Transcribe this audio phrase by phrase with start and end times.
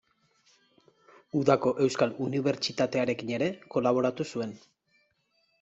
[1.41, 4.57] Udako Euskal Unibertsitatearekin ere kolaboratu zuen.